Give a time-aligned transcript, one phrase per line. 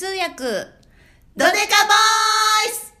[0.00, 0.64] 通訳ドデ
[1.36, 1.52] カボー
[2.64, 2.94] イス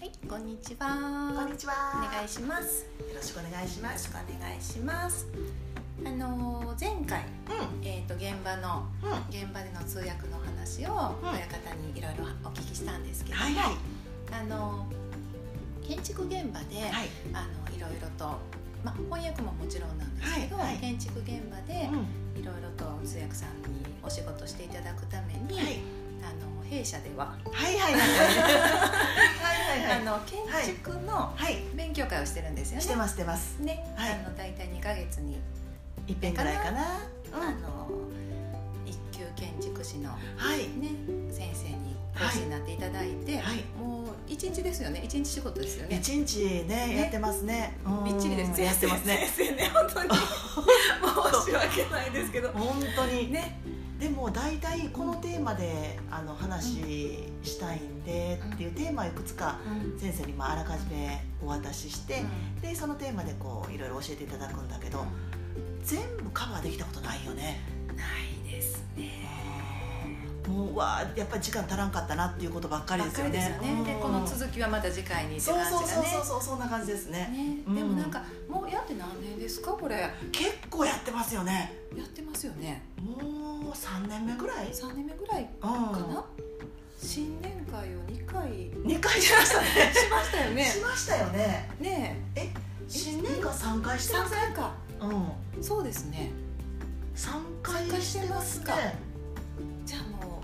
[0.00, 1.74] はいこんにちはこんにちは。
[2.10, 4.08] お願いしますよろしくお願いします。
[4.08, 5.28] よろしくお願いします
[6.04, 7.86] あのー前回うん。
[7.86, 9.10] えー、と現場のうん。
[9.10, 13.74] は現場での通訳の話をうん親方にいろいろお聞きしたんですけども、いはい。
[14.32, 14.88] あの
[15.86, 17.08] 建築現場で、はい。
[17.32, 18.55] あのいろいろと、
[18.86, 22.40] まあ、翻訳ももちろんなんですけど、はいはい建築現場でうん。
[22.40, 25.80] いろいろと通訳さんにお仕事していただくために、はい。
[26.22, 27.98] あの弊社では、はいはいはい。
[27.98, 28.08] は
[29.76, 30.00] いはいはい。
[30.02, 30.38] あの建
[30.76, 31.64] 築のはい。
[31.74, 32.82] 勉強会をしてるんですよね。
[32.82, 33.58] してますしてます。
[33.58, 35.40] ね、はいあの大体2ヶ月に、
[36.06, 37.00] 一遍ぐらいかな。
[37.32, 37.90] あの
[38.84, 40.58] 一級建築士の、はい。
[40.78, 40.90] ね、
[41.32, 43.64] 先生に講師になっていただいて、はい。
[43.78, 45.02] もう一日ですよね。
[45.04, 45.96] 一日仕事ですよね。
[45.96, 47.78] 一日ねやってますね。
[47.84, 48.04] うん。
[48.04, 49.28] びっちりですやってますね。
[49.34, 50.10] 先生ね本当に。
[51.44, 52.48] 申し訳ないですけど。
[52.50, 53.30] 本当に。
[53.30, 53.60] ね。
[53.98, 59.98] でも大体このテーマであの話したいんでっていうテーマをいくつかうん。
[59.98, 62.22] 先生にまああらかじめお渡しして
[62.60, 65.04] でそのテーマでこういろいろ教えていただくんだけど
[65.82, 67.60] 全部カバーできたことないよね。
[67.96, 68.04] な
[68.48, 69.45] いですね
[70.46, 73.32] もううわあやっぱり時間足らんかったなっていうことばっかりですよね。
[73.32, 77.18] でねでうんこの続きはまた次回にってそう感じがねそうそうそうそうそんな感じですね。
[77.32, 81.72] ねうんでもなんかもうやって何年ですかこれや結構やってますよね。
[81.96, 84.68] ってますよねもう三年目ぐらい。
[84.68, 85.70] 3年目ぐらいうん。
[85.70, 86.24] かな
[87.00, 89.92] 新年会を2回二回しましたね。
[89.94, 91.70] しましたよねしましたよね。
[91.80, 92.24] ね
[92.88, 94.34] 新年会三回して3ます。
[94.34, 95.62] 回かうん。
[95.62, 96.30] そうですね
[97.14, 99.06] 三回してます三回してね。
[99.84, 100.35] じゃあもう4年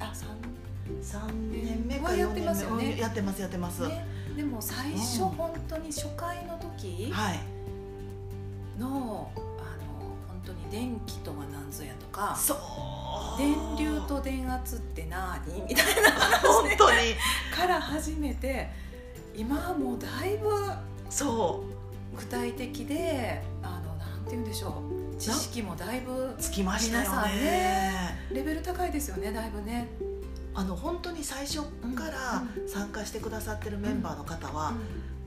[0.00, 2.92] あ3三年目かはやっ四年目てますよね。
[2.92, 3.88] うんやってますやってます。
[3.88, 5.28] ね、でも最初うん。
[5.30, 7.40] 本当に初回の時はい。
[8.78, 9.42] のあの
[10.28, 12.58] 本当に電気とは何ぞやとかそう。
[13.38, 15.40] 電流と電圧って何？
[15.68, 16.10] みたいな
[16.40, 16.96] 本当に。
[17.54, 18.68] から始めて
[19.36, 20.48] 今はもうだいぶ
[21.10, 21.64] そ
[22.16, 27.34] 具体的であのなんて言うんでしょう知識もだいぶうつきましたよね。
[27.34, 28.26] ね。
[28.32, 29.88] レベル高いですよねだいぶね。
[30.54, 31.62] あの本当に最初
[31.94, 34.72] から参加してくださってるメンバーの方は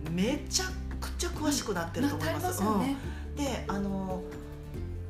[0.05, 0.65] うんめちゃ
[0.99, 2.61] くちゃ詳しくなってると思います。
[2.63, 2.95] まね。
[3.37, 3.43] うん。
[3.43, 4.21] であの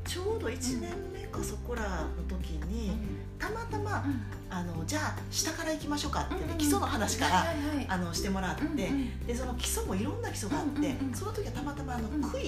[0.05, 2.91] ちょうど1年目かそこらの時に
[3.39, 4.03] たまたま
[4.49, 7.45] あのじゃあ下から行きましょうかってね、基礎の話から、
[7.87, 8.89] あのしてもらって、
[9.25, 12.21] でその基礎もいろんな基礎があって、その時はたまたまあのうん。
[12.21, 12.39] 杭そう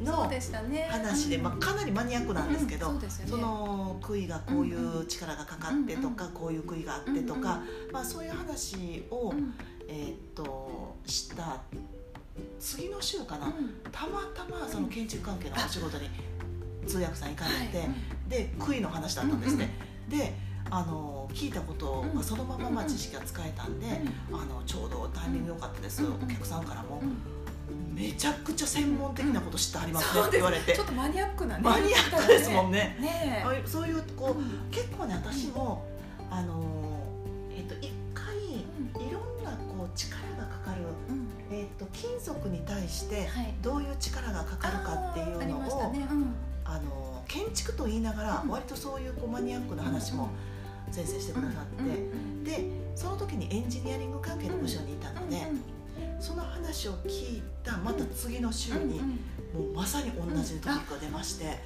[0.00, 0.28] の。
[0.90, 1.42] 話で、うん。
[1.42, 9.54] まあ、かなりマニアックなんですけど、うんその杭がこういう力がかかってとか、こういう杭があってとか、まあ、そういう話を、うん。
[9.88, 11.62] えーっとした
[12.60, 13.80] 次の週かな、うん。
[13.90, 16.08] たまたまその建築関係のお仕事に
[16.86, 17.88] 通訳さん行かれて、はい。
[18.28, 19.70] で杭の話だったんですね。
[20.08, 20.34] で
[20.70, 23.86] あの聞いたことがそのまままあ知識が使えたんで、
[24.30, 27.16] あのちょうどタイミング良かったです、うんお客さんからも、うん
[27.98, 30.72] めちゃくちゃ専門的なこと知ってはりますねって言われて。
[30.72, 32.96] ちょっとマニアックなねマニアックですもんね。
[33.00, 33.44] ね。
[33.66, 35.84] そういうこう、うん結構ね私も、
[36.30, 36.62] あの
[37.50, 38.64] えっと一回い
[39.10, 41.28] ろんなこう力がかかる、うん。
[41.50, 43.52] えっと金属に対してはい。
[43.62, 45.92] どういう力がかかるかっていうのを
[46.64, 48.50] あの建築と言いながらうん。
[48.50, 50.28] 割とそういうこうマニアックな話も
[50.92, 55.77] 先生してくださって、でその時にエンジニアリング関係の部署にいたので、うん
[56.20, 59.18] その話を聞いたまた次の週に、うん
[59.54, 59.66] うん。
[59.66, 61.58] もうまさに同じトピックが出まして、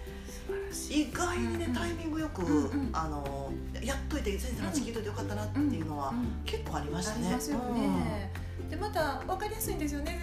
[0.90, 2.90] 意外にねタイミングよく、うんうん。
[2.92, 3.50] あの
[3.82, 7.26] やっといて先生の話聞いといてよかったなっていうのはうん結構ありましたね。
[7.26, 8.32] ありますよね。
[8.70, 10.20] でまた分かりやすいんですよね。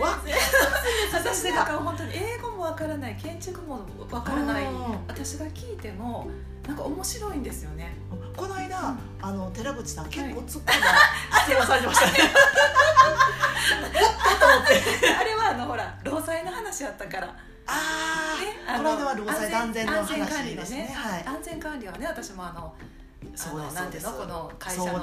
[1.12, 4.72] 私なんか本当に英語も分からない建築も分からないうん。
[5.08, 6.30] 私が聞いても
[6.68, 7.98] なんか面白いんですよね。
[8.36, 9.00] この間、うん。
[9.22, 10.74] あの寺口さん結構はい突っ込んだ
[11.50, 12.14] 質問されてましたね。
[15.20, 20.78] あれはあのほら労災の話やったからああ、ねこの間は労災安全管話ですね。
[20.80, 21.24] ねはい。
[21.26, 22.74] 安全管理はね私もあの
[23.36, 25.00] そうですなんていうのこの会社の。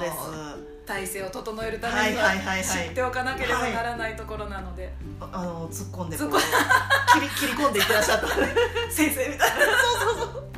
[0.87, 8.27] 体制を整えるためにはいはいはいはいは知っておかなければならないところなので、ああの突っ込んでこう切り切り込んでいってらっしゃった
[8.89, 9.55] 先生みたいな。
[9.57, 9.71] ね
[10.23, 10.56] そう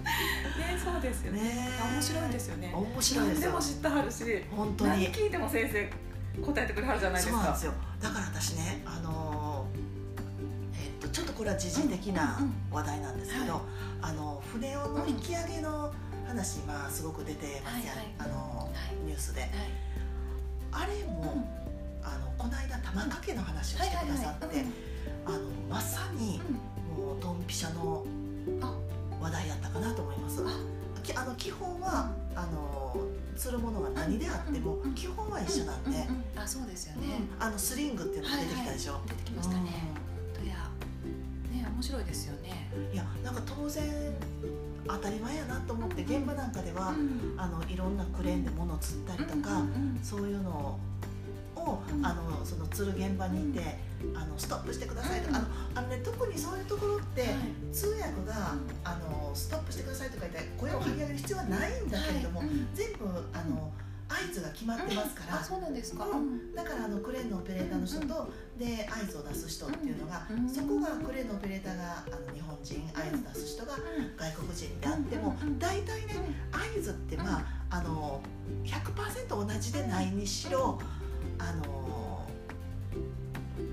[1.01, 1.69] ですよね。
[1.93, 2.73] 面白いですよね。
[2.73, 3.41] 面白いです。
[3.41, 3.59] でも。
[3.59, 4.23] 知ってはるし
[4.55, 4.89] 本当に。
[4.91, 5.89] 何聞いても先生
[6.41, 7.37] 答えてくれはるじゃないですか。
[7.37, 7.73] そうなんですよ。
[8.01, 9.79] だから私ね、あのー
[10.81, 12.53] えっとちょっとこれは時事的なうんうん。
[12.71, 13.61] 話題なんですけど、はい。
[14.01, 15.93] あの船尾の引き上げの
[16.27, 18.13] 話今すごく出てますやん、はいはい。
[18.19, 18.95] あのはい。
[19.05, 19.41] ニュースで。
[19.41, 19.51] はい。
[20.71, 21.47] あれも、
[22.03, 24.63] あのこの間玉掛けの話をしてくださって、
[25.25, 26.39] あのまさに
[26.95, 28.05] もうドンピシャの
[29.19, 30.43] 話題やったかなと思います。
[30.43, 30.45] き
[31.15, 32.95] あの基本はあの
[33.35, 39.59] 釣るものが何であっても基本は一緒なんで、あそうですよね、あのスリングっていうのが出てきたでしょ、はいはい、出てきましたね、
[40.39, 40.55] うん、いや
[41.51, 42.69] ね面白いですよね。
[42.93, 43.83] いやなんか当然
[44.87, 46.93] 当たり前やなと思って現場なんかでは、
[47.37, 49.63] あのいろんなクレーンで物を釣ったりとか、
[50.03, 50.79] そういうのを
[52.01, 53.79] あのその釣る現場にいて、
[54.15, 57.25] あのストップしてくださいとか、あのあの、ね、特にそういうところって、
[57.71, 63.71] 通訳があのストップしてくださいとか言って声を張り上げる必要はないんだけれども、全部あの。
[64.09, 66.07] 合図が決まってますから、あそうなんですか、
[66.55, 73.77] だからあのクレーンのオペレーターの人と、で合図を出す人っていうのが、そこがクレーンのオペレーターがあの日本人合図出す人が
[74.17, 76.15] 外国人であっても、大体ね
[76.51, 78.21] 合図ってまああの
[78.65, 80.81] 100%同じでないにしろ、
[81.39, 81.79] あの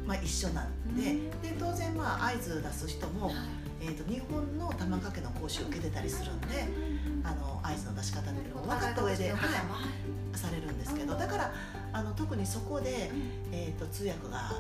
[0.06, 1.02] まあ、一緒なんで,、
[1.48, 3.32] で当然まあ合図出す人も、
[3.80, 6.46] えーと、日本の玉掛けの講習を受けてたりするんで、
[7.24, 11.52] あの合図の出し方っていうのを分かった上で、はい、されるんですけどだから
[11.92, 13.10] あの特にそこで、
[13.52, 14.52] えーと、通訳が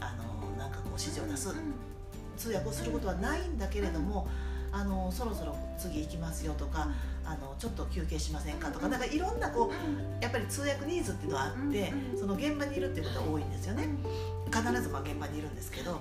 [0.00, 1.52] あのなんかこう指示を出す、
[2.36, 4.28] 通訳をすることはないんだけれども。
[4.72, 6.88] あのそろそろ次行きますよとか
[7.24, 13.88] あのちょっと休憩しませんかとかなんかいろんなこうやっぱり通訳ニーズっていうのはあってその現場にいるっていうことが多いんですよね。
[14.46, 16.00] 必ずまあ現場にいるんですけど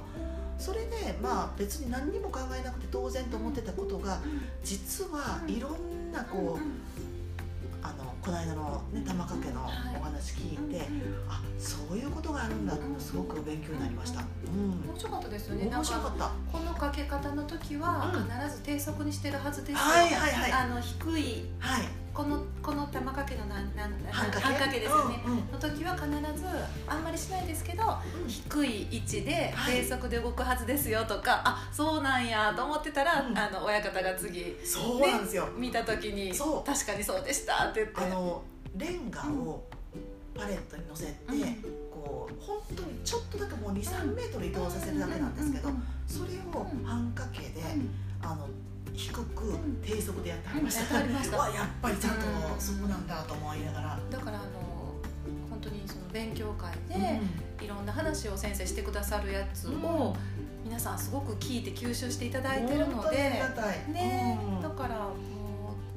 [0.58, 4.20] それでまあ別に何にも考えなくて当然と思ってたことが
[4.64, 7.09] 実はいろんなこう
[8.22, 9.62] この間の、ね、玉掛けの
[9.98, 10.88] お話聞いて、はい、
[11.30, 14.24] あそういうことがあるんだってすごく勉強になりました、う
[14.56, 15.68] ん、面白かったですよね。
[15.70, 16.32] 面白かった。
[16.52, 21.88] このかけ方の時は必ず低速にしてるはずですよ、はいはいはい、あの低い、はい、
[22.20, 24.82] このこの玉掛けのなんなん半掛け？
[24.82, 26.06] ですよね、うんうん、の時は必
[26.38, 26.46] ず
[26.86, 27.84] あんまりしないですけど、
[28.22, 38.02] うん、低い位置で低速で動くはずですよとか、はい、あそうなんやと思ってたら、うん、あの親方が次そうなんですよ、ね、見た時に確かにそうでしたって言って。
[38.04, 38.44] あの
[38.76, 39.64] レンガを
[40.36, 41.40] パレットに乗せて、うん、
[41.90, 45.70] こう本当にちょっとだけもう23メートル移動させるだけなんですけど
[46.06, 47.64] それを半掛けで、
[48.22, 48.48] あの
[49.00, 52.20] 低く低速でやってはりました、うん、やっぱりちゃんと
[52.60, 54.50] そうなんだと思いながら、だからあの
[55.50, 57.22] 本当にその勉強会で、
[57.64, 60.14] いろんな話を先生してくださるやつを、
[60.66, 63.18] 皆さんすごく聞いて吸収していただいてるので
[63.88, 65.14] ね、だからも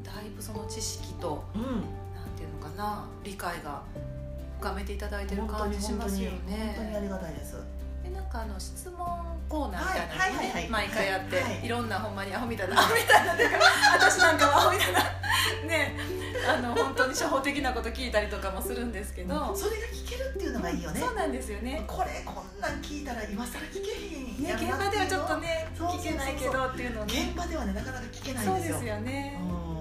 [0.00, 1.72] うだいぶその知識と、うん、なん
[2.36, 3.82] ていうのかな理解が
[4.60, 6.74] 深めていただいてる感じしますよね。
[6.76, 7.56] 本当にありがたいです
[8.10, 8.96] なんかあの質問
[9.48, 13.34] コーナーみたいなのね、毎回やって、い、ろんなほんまにアホみたいなアホみたいな
[13.94, 15.00] 私なんかはアホみたいな
[15.68, 15.96] ね
[16.48, 21.00] あの本当に初歩的なこと聞いたりとかもするんですけど、それが聞けるっていうのがいいよね。
[21.00, 21.84] そうなんですよね。
[21.86, 27.28] これこんなん聞いたら今更聞けへんね現場ではちょっとね聞けないけどっていうのね。
[27.28, 28.74] 現場ではねなかなか聞けないんですよ。
[28.76, 29.38] そうですよね、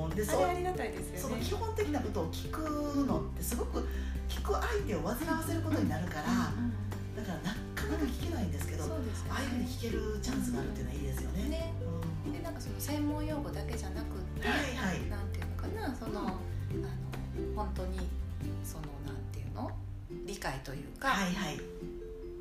[0.09, 1.19] うん、でそれありがたいですよね。
[1.19, 2.59] その基本的なことを聞く
[3.05, 3.87] のってすごく
[4.29, 6.31] 聞く相手を煩わせることになるから、だか
[7.27, 7.55] らな
[7.91, 11.49] かなか聞けないんですけど、そうですああいうふうに聞けるチャンスがあるっていうのはいいですよね。
[11.49, 11.73] ね。
[12.25, 16.39] うん、でなんかその専門用語だけじゃなくて、はいはい、なんていうのかなその、あの
[17.55, 18.07] 本当に
[18.63, 19.69] そのなんていうの？
[20.25, 21.59] 理解というか、はいはい、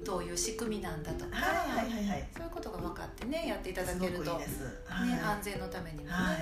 [0.04, 6.36] どういう仕組みなんだとか、はいはいはいはい、そういうことが分かってねやっていただけると、はい、ね、安全のためにもね、はい、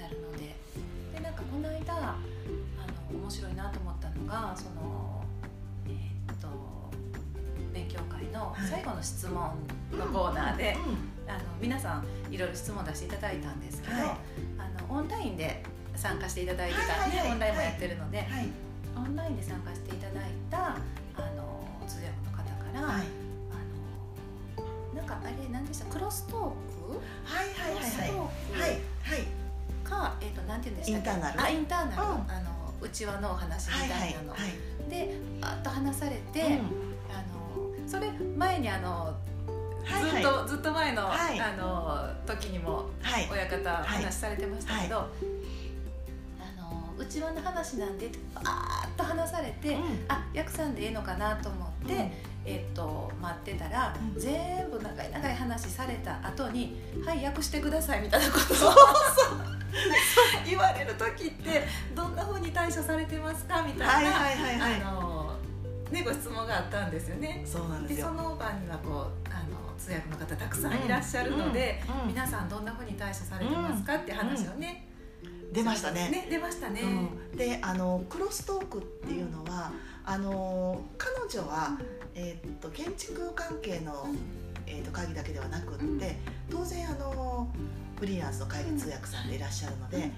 [0.00, 0.56] なるので。
[1.14, 2.16] でなんかこの間あ
[3.12, 5.15] の面白いなと思ったのがその
[7.76, 9.52] 勉強会の最後の質問
[9.92, 10.74] のコーナーで、はい、
[11.28, 14.04] あの皆さんいろいろ質問出していただいたんですけど、はい、
[14.56, 15.62] あのオンラインで
[15.94, 18.26] 参加していただいてたね、オンラインもやってるので、
[18.96, 20.76] オンラインで参加していただいたあ
[21.36, 22.82] の通訳の方から、あ
[24.56, 27.00] のなんかあれ何でしたクロストーク？
[27.24, 28.10] はいはいはいはい。
[28.60, 28.80] はいはい。
[29.84, 31.10] かえっ、ー、となんていうんでしたっけ？
[31.10, 31.42] インターナル？
[31.42, 34.48] あインターナル、うん、あの内輪のお話みたいなの、はいはい
[34.80, 36.85] はい、であっと話されて、うん
[37.86, 39.14] それ前にあの
[39.86, 41.16] ずっと、ずっと前の,、あ
[41.56, 42.90] の時にも
[43.30, 45.02] 親方話されてましたけど、あ
[46.60, 52.10] の内輪の話なんでバーッと話されて、うん、あ訳さんでいいのかなと思って、うん、
[52.44, 58.72] えっと待ってたら、うん、全部長い長い話された後に「はい訳してください」みたいなことを
[60.44, 64.10] 言われる時ってどんなふうに対処されてますかみたいな。
[64.10, 65.05] はいはいはい
[65.90, 67.42] ね、ご質問があったんですよね。
[67.44, 74.88] そうなんですその場にはこうあの通訳の方たくさんいらっしゃるので、うんうん、皆さんどんなふうに対処されてますかって話をね、
[75.52, 76.10] 出ましたね。
[76.10, 76.82] ね出ましたね。
[77.36, 79.72] であのクロストークっていうのは、
[80.04, 81.78] あの彼女は、
[82.14, 84.08] えー、っと建築関係の
[84.68, 86.16] えーと、会議だけではなくって、
[86.50, 87.48] 当然あの
[88.00, 90.10] フリーランスの会議通訳さんでいらっしゃるので。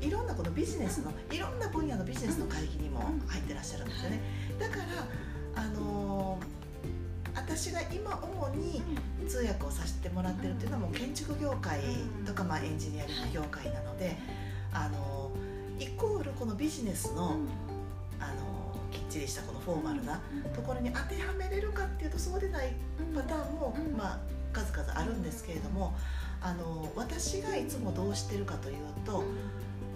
[0.00, 4.20] いろんなこのビジネスのいろんな分野のビジネスの会議にも入ってらっしゃるんですよね
[4.58, 6.38] だからあの
[7.34, 8.82] 私が今主に
[9.28, 11.80] 通訳をさせてもらってるっていうのはもう建築業界
[12.26, 14.16] とかまあエンジニアリング業界なので
[14.72, 15.30] あの
[15.78, 17.36] イコールこのビジネスの
[18.20, 18.54] あの
[18.90, 20.20] きっちりしたこのフォーマルな
[20.54, 22.72] ところに当てはめれるかっていうとそうでない
[23.14, 24.18] パターンもまあ
[24.52, 25.94] 数々あるんですけれども
[26.40, 29.24] あの私がいつもどうしてるかというと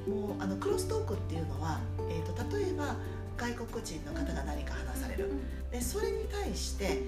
[0.09, 1.79] もうあのクロストークっていうのは、
[2.11, 2.97] えーと、例えば
[3.39, 5.31] 外国人の方が何か話される。
[5.71, 7.03] でそれに対して、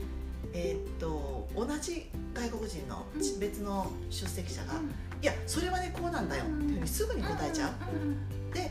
[0.52, 3.04] えーと、同じ外国人の
[3.38, 4.74] 別の出席者が
[5.20, 8.54] 「いやそれはねこうなんだよ」っていうふうにすぐに答えちゃう。
[8.54, 8.70] で、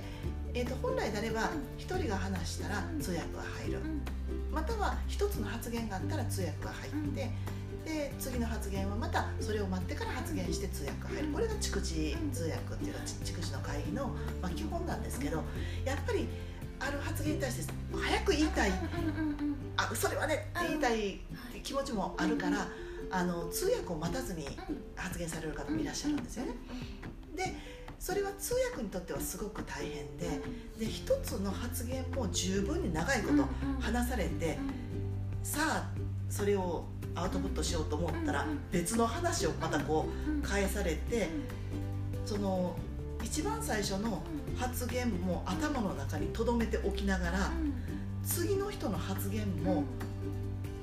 [0.53, 3.79] えーと、本来であれば1人が話したら通訳が入る。
[4.51, 7.29] または1つの発言があったら通訳が入って
[7.85, 11.33] で次の発言はまたそれを待ってから発言して通訳が入る。
[11.33, 14.07] これが逐次通訳っていうか逐次の会議の、
[14.41, 15.43] まあ、基本なんですけど
[15.85, 16.27] やっぱり
[16.79, 18.71] ある発言に対して早く言いたい。
[19.77, 21.21] あそれはねって言いたい
[21.63, 22.67] 気持ちもあるから
[23.12, 24.45] あの通訳を待たずに
[24.95, 26.53] 発言される方もいらっしゃるんですよね。
[27.36, 27.55] で
[28.00, 30.41] それは通訳にとってはすごく大変で
[30.79, 33.43] で一つの発言も十分に長いこと
[33.81, 34.57] 話されて
[35.43, 35.89] さあ
[36.29, 40.05] それをアウトプットしようと思ったら別の話をまたこ
[40.43, 41.27] う返されて
[42.25, 42.75] その
[43.23, 44.21] 一番最初の
[44.57, 47.51] 発言も頭の中に留めておきながら
[48.23, 49.83] 次の人の発言も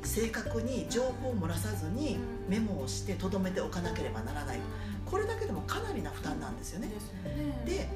[0.03, 4.59] 正確に情報を漏らさずにメモをして留めておかなければならない。
[5.05, 6.89] これだけでもかなりな負担なんですよね。
[7.65, 7.89] で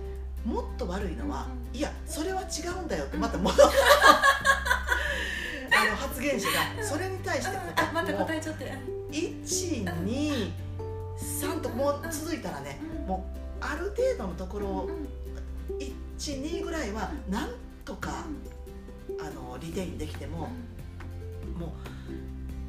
[0.44, 3.62] もっと悪いのはいやそれは違うんだよってまた戻って
[5.76, 7.56] あの発言者がそれに対して
[7.92, 8.73] また答えちゃって。
[9.11, 10.50] 123
[11.61, 14.90] ともう続いたらねもうある程度のところ
[16.19, 17.50] 12ぐらいはなん
[17.85, 18.25] とか
[19.21, 20.49] あのリテインできても
[21.59, 21.75] も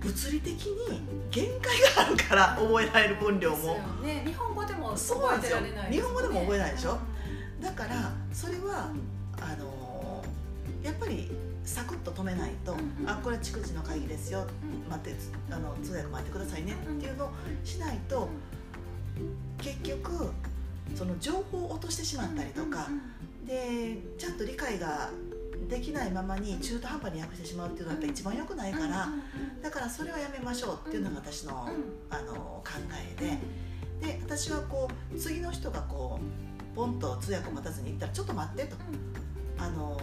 [0.02, 6.98] う物理的に限界があるから覚えられる分量も、ね、日本語でも覚えてられない、ね、日本語でも覚えないでしょ？
[7.62, 8.92] だからそれは
[9.40, 10.24] あの
[10.84, 11.30] やっぱり
[11.64, 14.48] サクッと止めないと「あこれ逐次の会議ですよ、
[14.90, 15.16] 待って
[15.52, 17.32] あの通訳待ってくださいね」っていうのを
[17.64, 18.28] しないと
[19.60, 20.32] 結局
[20.96, 22.88] その情報を落としてしまったりとか
[23.46, 25.10] でちゃんと理解が
[25.70, 29.10] できないままに中途半端に訳してしまうっていうのはやっぱ一番良くないから
[29.62, 31.70] だからそれはやめましょうっていうのが私の
[32.10, 32.34] あの
[32.64, 32.74] 考
[33.18, 33.38] えで。
[34.02, 38.76] で私はこう次の人がこうポンと通訳を待たずに言ったら「ちょっと待って」と。
[39.60, 39.96] あの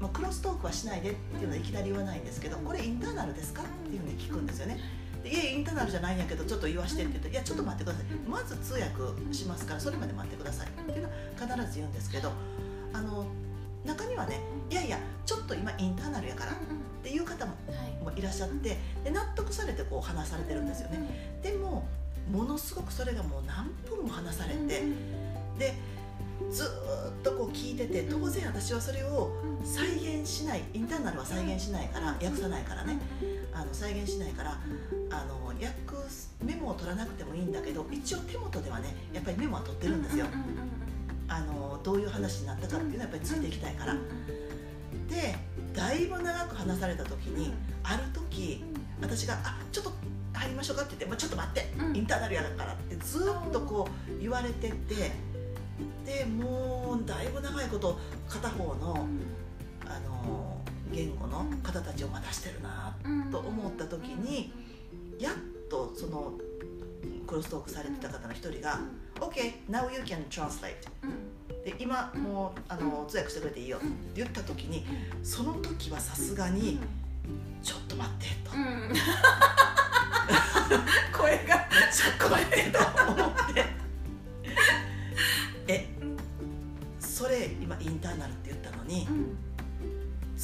[0.00, 4.80] まあ、クロストークはしないでっていうのはいきなり言わないんですけどこれインターナルですかっていうふうに聞くんですよね。
[5.22, 8.04] でいえインターナルじゃないんやけどちょっと言わしてって言うと「いやちょっと待ってください。
[8.28, 12.32] まず通訳しますからそれまで待ってください」っていうのは必ず言うんですけど
[12.92, 13.26] あの
[13.84, 16.54] 中にはねいやいやちょっと今インターナルやからっ
[17.02, 17.54] ていう方も
[18.16, 18.22] い。
[18.22, 21.40] らっしゃってで納得されてこう話されてるんですよね。
[21.42, 21.86] でも
[22.30, 24.82] ものすごくそれがもう何分も話されて
[25.58, 25.74] で
[26.50, 29.30] ずっとこう聞いてて当然私はそれを
[29.64, 32.98] 再現しないインターナルは再現しないから訳さないからね
[33.60, 34.58] あの再現しないから
[35.10, 35.66] あの訳
[36.42, 40.26] メモを取らなくてもいいんだけど一応手元ではねやっぱりメモは取ってるんですよ。
[41.28, 43.94] あのどういう話になったかっていうのはやっぱりついていきたいから。
[45.08, 45.36] で
[45.74, 47.52] だいぶ長く話された時に
[47.82, 48.64] ある時
[49.00, 49.92] 私が「あちょっと
[50.32, 55.30] 入りましょうか」って言って「まあ、ちょっと待って、インターナルやから」ってずっとこう言われてて。
[56.04, 57.98] でもうだいぶ長いこと
[58.28, 59.06] 片方の,、
[59.90, 60.60] あの
[60.92, 62.94] 言語の方たちを待たしてるな
[63.30, 64.52] と思った時に
[65.18, 65.34] やっ
[65.68, 66.32] とその
[67.26, 68.80] クロストークされてた方の一人が
[69.20, 70.74] 「OK now you can translate」
[71.64, 74.86] で今もうあの通訳してくれていいよって言った時に
[75.22, 76.78] その時はさすがに
[77.62, 78.50] 「ちょっと待って」と。
[81.12, 82.78] 声が ちょっと待ってと
[83.12, 83.79] 思って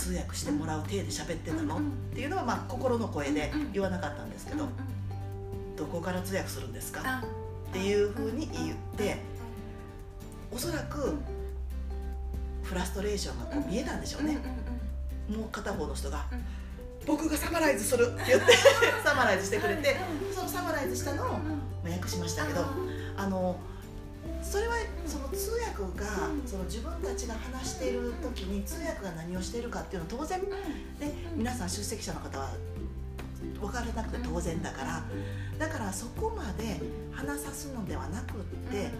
[0.07, 1.81] 通訳してもらう体で喋ってたの、っ
[2.15, 4.69] ていうのはまあ心の声で言わなかったんですけど、
[5.77, 7.25] どこから通訳するんですか、
[7.71, 9.17] っていうふうに言って
[10.53, 11.17] おそらく
[12.63, 14.39] フラストレーションがこう見えたんでしょうね、
[15.29, 16.25] もう片方の人が
[17.05, 18.53] 「僕がサマライズする」って言って
[19.05, 19.97] サマライズしてくれて
[20.33, 21.41] そのサマライズしたのを
[21.85, 22.65] 訳しましたけど
[23.17, 23.59] あの
[24.51, 24.75] それは
[25.07, 26.07] その通訳が
[26.47, 30.47] その自分たちが話している時に通訳が何をしているかっていうのは当然、ね、
[31.35, 32.51] 皆さん出席者の方は
[33.61, 35.05] 分からなくて当然だから。
[35.59, 36.81] だからそこまで
[37.13, 38.91] 話さすのではなくって。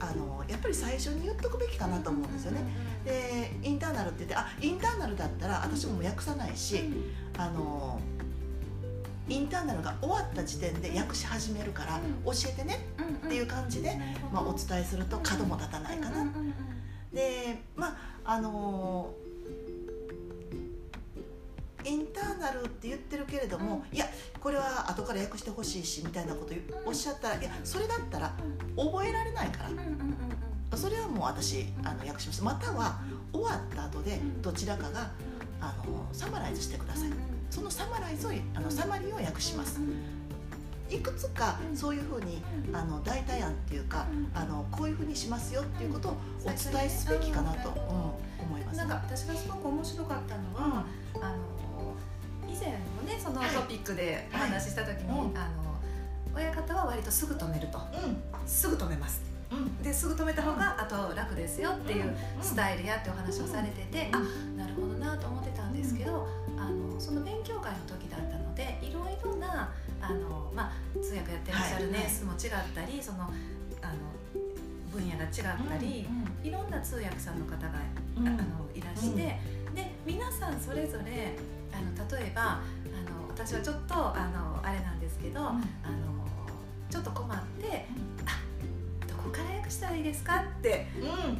[0.00, 2.62] あのやっぱり最初に言っとくべきかなと思うんですよね。
[3.04, 6.80] でインターナルって言ってあインターナルだったら私も訳さないし
[7.36, 8.00] あの
[9.30, 12.86] インターナルが終わった時点で訳し始めるから教えてね
[13.26, 13.96] っていう感じで、
[14.32, 16.26] まあ、お伝えすると角も立たないかな。
[17.12, 19.14] でまああの
[21.84, 24.04] インターナルって言ってるけれども、いや
[24.38, 26.52] これは後から訳してほしいしみたいなこと
[26.84, 28.34] おっしゃったらいやそれだったら
[28.76, 29.64] 覚えられないか
[30.70, 32.44] ら、それはもう私あの訳します。
[32.44, 33.00] または
[33.32, 35.10] 終わった後でどちらかが
[35.60, 37.29] あのサマライズしてください。
[37.50, 39.80] そのサマライズをあのサマリーを訳します。
[40.88, 42.42] いくつかそういうふうに
[42.72, 50.84] あの代替案っていうかあのこういうふうにしますよっていうことをお伝えすべきかなと、うん、思います、なんか私がすごく面白かったのは、
[51.20, 51.94] あの
[52.48, 55.30] 以前もねそのトピックでお話しした時に、あの
[56.34, 59.22] 親方は割とすぐ止めると、うん、すぐ止めます。
[59.82, 64.18] ですぐ止めた方があと楽ですよっていうスタイルやってお話をされてて、あ
[64.56, 66.09] なるほどなと思ってたんですけど、
[71.28, 73.24] やってらっしゃる年数も違ったり、その
[73.82, 74.10] あの
[74.92, 76.06] 分野が違ったり、
[76.42, 77.78] いろんな通訳さんの方が、
[78.16, 78.36] あの
[78.74, 79.38] いらして、
[79.74, 81.36] で皆さんそれぞれ
[81.72, 82.62] あの例えばあ
[83.10, 85.60] の私はちょっとあのあれなんですけど、あの
[86.90, 87.86] ちょっと困って
[88.26, 88.39] 「あこから訳
[89.70, 90.88] したらいいですか?」って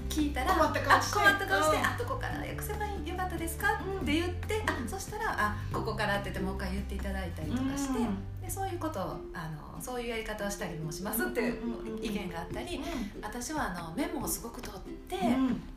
[0.08, 7.98] 聞いたら、うん、困った顔して「困った顔して、うん、あどこから訳せばよかったですか?」って言って、あそしたら「あここから」って言ってもう一回言っていただいたりとかして、
[8.42, 11.58] でそういうことをあのそういうやり方をしたりもしますっていう
[12.02, 12.80] 意見があったり、
[13.22, 15.16] 私はあのメモをすごく取って、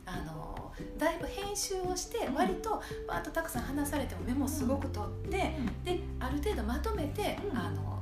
[0.06, 7.93] あのだいぶ編集をして割とバーッとたくさん話されてもメモをすごく取って、である程度まとめて、あの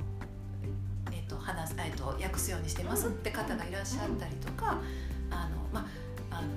[1.38, 4.80] 話す、えっと、訳すようにしてますって方がいらっしゃったりとか、
[5.30, 5.86] あのま
[6.30, 6.48] ああの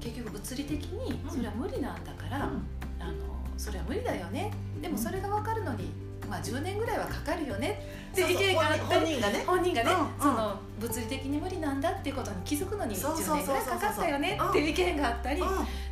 [0.00, 3.12] 結局物理的にそれは無理なんだから、あの
[3.56, 4.52] それは無理だよね。
[4.80, 5.90] でもそれが分かるのに、
[6.28, 9.44] まあ、10年ぐらいはかかるよねって意見があったり本人がね。
[9.46, 15.42] 本人がね、その物理的に無理なんだっていうことに気づくのに10年ぐらいかかったよねっていう意見があったり、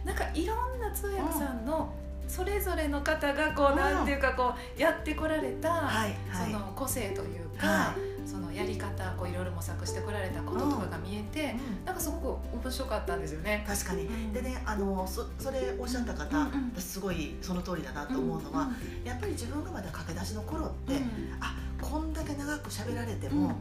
[0.04, 1.92] なんかいろんな通訳さんの、
[2.28, 5.90] それぞれの方がこう、なんていうかこうやってこられた、
[6.32, 7.94] その個性というか、
[8.26, 13.64] そのやり方こういろいろ模索してこられたこととかが見えて、うなんかすごく面白かったんですよね。
[13.66, 18.70] 確かに、でねあのそそれおっしゃった方、私すごいその通りだなと思うのは、
[19.04, 20.94] やっぱり自分がまだ駆け出しの頃って、
[21.40, 23.52] あこんだけ長く喋られても、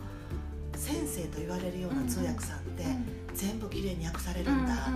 [0.76, 2.86] 先生と言われるような通訳さんって、
[3.34, 4.90] 全部きれいに訳されるんだ。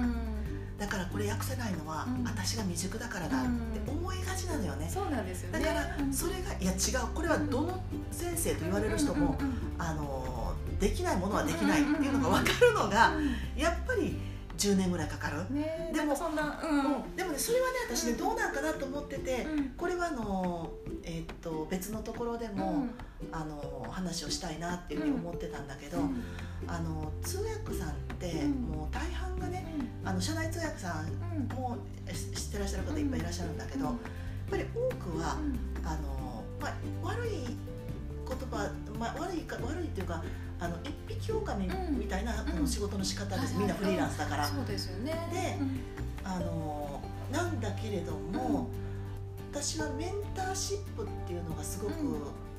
[0.77, 5.59] だからこれ訳せないのは、私が未熟だからだって思いがちなのよね、そうなんですよね。
[5.59, 9.37] だからそれがいや違うこれはどの先生と言われる人も、
[9.77, 13.13] あのできないものはできないっていうのが分かるのが、
[13.55, 14.19] やっぱり
[14.57, 20.71] 10年ぐらいかかる、ね、でもそんな、うん、でもねそれはね私ねどうなんかなと思ってて、これはあの、
[21.03, 22.85] えー、っと別のところでも、
[23.31, 25.97] あの話をしたいなっていうふうに思ってたんだけど、
[26.67, 29.65] あの通訳さんってもう大半がね、
[30.05, 31.77] あの社内通訳さんも
[32.07, 33.95] 知ってらっしゃる方いっぱいいらっしゃるんだけど、やっ
[34.49, 35.37] ぱり多くは、
[35.83, 37.29] あのまあ、悪い
[38.27, 40.23] 言葉、まあ、悪いか悪いっていうか
[40.59, 44.45] あの一匹狼みたいな、この仕事の仕方です、みんなフリーランスだから。
[44.45, 45.13] そうですよね。
[45.31, 45.57] で、
[46.23, 47.01] あの
[47.31, 48.69] なんだけれども、
[49.51, 51.93] 私はメンターシップっていうのがすごく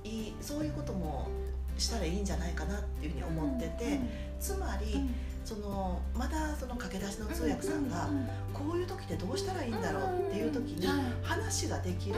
[0.04, 1.28] いい、そういうことも
[1.76, 4.00] したらいいんじゃないかなっていうふうに思ってて、
[4.40, 5.08] つまり、
[5.48, 8.10] そのまだその駆け出しの通訳さんが
[8.52, 10.86] こういう時ってどうしたらいいんだろうっていう時に
[11.22, 12.16] 話ができる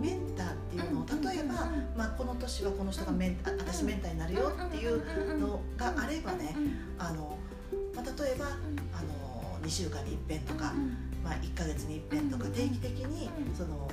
[0.00, 6.56] メンターっていうのを例えば、まあ、この年はこの人がメン私メンターになるよっていうのがあればね
[6.98, 7.36] あの、
[7.94, 8.48] まあ、例えばあ
[9.02, 10.72] の2週間にいっぺんとか、
[11.22, 13.90] まあ、1か月にいっぺんとか定期的にその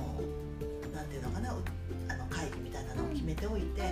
[0.94, 1.54] なんていうのかな
[2.28, 3.82] 会議みたいなのを決めておいて、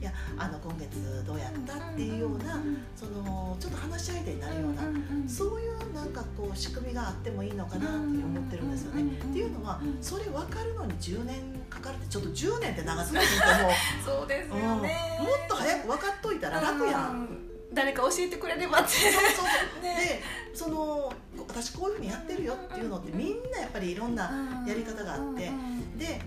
[0.00, 2.60] いやあの今月どうやったっていうような
[2.96, 4.82] そのちょっと話し相手になるような、
[5.28, 9.02] そういうなんかこう仕組みがあってもいいのかなって思ってるんですよね。
[9.02, 11.36] っていうのはそれ分かるのに10年
[11.68, 13.72] かかるってちょっと10年って長すぎると思う。
[14.20, 17.28] そうですよね、うん、もっと早く分かっといたら楽やん。
[17.72, 18.88] 誰か教えてくれればって。
[18.90, 19.42] そうそ
[19.78, 20.22] う ね、
[20.52, 21.12] でその
[21.46, 25.50] 私こういうふうにやってるよっていうのってみんなやっぱりいろんなやり方があって。
[25.96, 26.20] で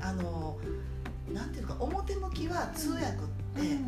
[0.00, 0.58] あの
[1.32, 3.78] なんていうか表向きは通訳って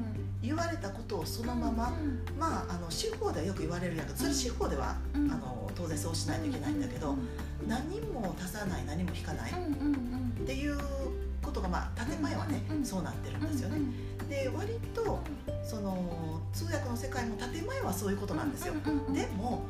[0.42, 1.92] 言われたことをそのまま、
[2.38, 4.06] まああの司法ではよく言われるやん。
[4.06, 7.16] かそれ司法では、あの当然そうしないといけないんだけど、
[7.66, 10.78] 何も足さない何も引かない、っていう
[11.42, 11.52] こ
[12.86, 13.78] そうなってるんですよね。
[14.28, 15.20] で割と
[15.64, 18.74] その通訳の世界も建前はそういうことなんですよ。
[19.12, 19.64] でも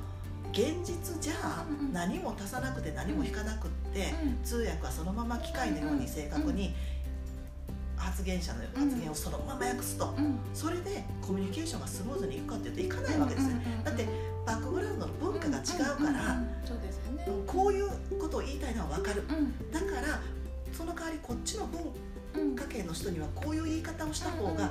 [0.53, 6.75] 現実じゃ何も足さなくて何も引かなくって、通訳はそのまま機械のように正確に
[7.97, 10.15] 発言者の発言をそのまま訳すと、
[10.55, 13.49] それでコミュニケーションがスムーズにいくかっていうといかないわけです。
[13.49, 13.61] ね。
[13.85, 14.07] だって
[14.47, 16.41] バックグラウンドの文化が違うから、
[17.47, 17.89] こういう
[18.21, 19.25] ことを言いたいのは分かる、
[19.73, 20.21] だから
[20.73, 21.69] その代わりこっちの
[22.33, 24.71] 文化圏の人にはこういう言い方をした方が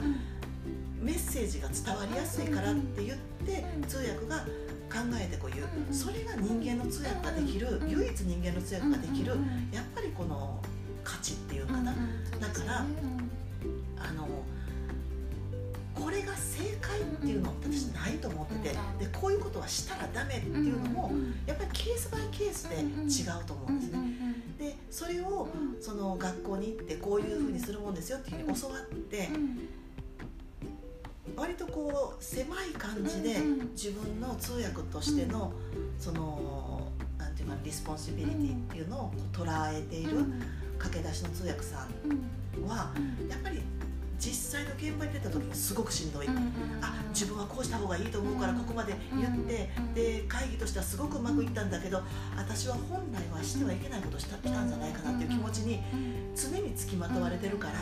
[0.99, 4.45] メッセージが伝わりやすいからって言って通訳が
[4.89, 5.65] 考えてこういう。
[5.91, 9.33] それが人間の通訳ができる唯一人間の通訳ができる
[9.71, 10.61] やっぱりこの
[11.05, 11.93] 価値っていうかな？
[11.93, 14.27] だからあの
[15.93, 21.11] これが正解っていうの私ないと思っててでこういうことはしたらダメっていうのも
[21.47, 23.99] やっぱりケースバイケースで違うと思うんですね。
[24.59, 25.47] でそれを
[25.79, 29.29] その学校に行ってこういうふうにするもんですよっていうふうに教わって
[31.35, 33.37] 割とこう狭い感じで
[33.73, 35.51] 自分の通訳としての
[35.99, 40.25] そのなんていうか responsibility っていうのを捉えている
[40.77, 42.91] 駆け出しの通訳さんは
[43.29, 43.61] やっぱり
[44.19, 46.27] 実際の現場に出た時にすごくしんどい、
[46.81, 52.01] あ自分はこうした方がいいと思うからここまで言って、で会議としてはすごくうまくいったんだけど
[52.37, 55.81] 私は本来はしてはいけないことをしたしたんじゃないかなっていう気持ちに
[56.35, 57.73] 常につきまとわれてるから。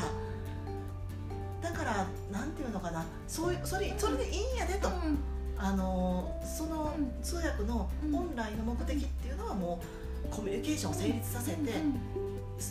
[1.62, 5.17] だからなんていうのかなそうそれそれでいいんやでと、うん、
[5.58, 11.71] あのその通訳の本来の目的っていうのはもうコミュニケーションを成立させて、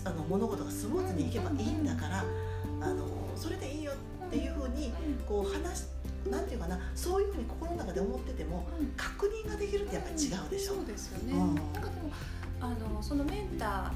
[0.05, 2.25] あの物事がスムーズにいけばいいんだから、
[2.81, 4.93] あのそれでいいよっていうふうに
[5.27, 5.85] こう話
[6.31, 8.67] なんていうかなそういうふうに心の中で思ってても、
[8.97, 10.75] 確認ができるってやっぱり違うでしょ。
[10.75, 12.11] そうですよね、うん、なんかでも
[12.61, 13.93] あのそのメンターっ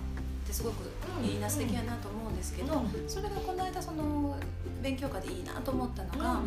[0.47, 0.91] てすごく
[1.25, 4.37] いいな素敵やなと思うんですけど、それがこの間その
[4.83, 6.41] 勉強会でいいなと思ったのが、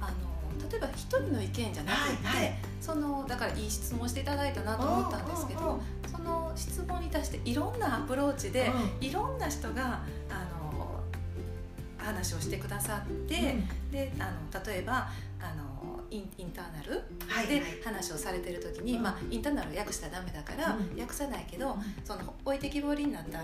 [0.00, 0.36] あの
[0.70, 5.80] 例えば一人の意見じゃなくて、はいはい、そのだからいい質問していただいたなと思ったんですけどそ
[6.26, 10.56] の質問に対していろんなアプローチで、いろんな人があの
[11.98, 13.38] 話をしてくださって、う
[13.88, 15.08] ん、であの例えば
[16.10, 17.02] インインターナル
[17.48, 23.42] で話をされてる時に、まあ、インターナル訳したらダメだから、うん、訳さないけど、その置いてきぼりになったあ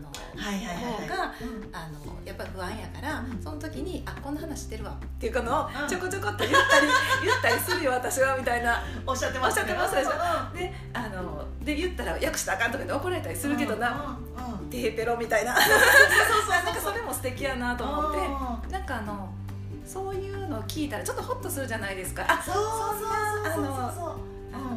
[0.00, 1.34] の、はいはいはい、方が、
[1.72, 6.86] あのやっぱり不安やから、その時に「あこんな話してるわ」っていうのをちょこちょこっと言ったり
[7.24, 8.82] 言ったりするよ私はみたいな。
[9.06, 10.10] おっしゃってましゃってますでしょ、
[10.56, 14.18] であので言ったら訳したらあかんとかで怒られたりするけどな、
[14.60, 15.54] うん、テーペロみたいな。
[15.54, 18.72] なんかそれも素敵やなと思って。
[18.72, 19.32] なんかあの
[19.88, 22.26] そういうのを聞いたらちょっとホッとするじゃないですか。
[22.28, 24.18] あそうそうそう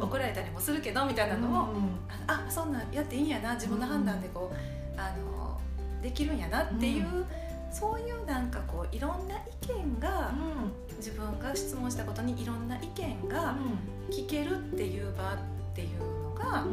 [0.00, 5.60] 怒られたりもするけどみたいなのを、うん、あそんなんやっていいんやな自分の判断でこう、あの
[6.02, 7.24] できるんやなっていう、うん、
[7.70, 10.32] そういうなんかこういろんな意見が、
[10.90, 13.56] うん、自分が質問したことにいろんな意見が
[14.10, 15.36] 聞けるっていう場っ
[15.74, 16.64] ていうのが、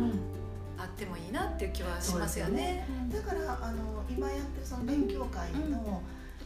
[0.78, 2.86] あってもいいなっていう気はしますよね。
[2.89, 3.10] よね。
[3.13, 6.02] だからあの今やってるその勉強会の、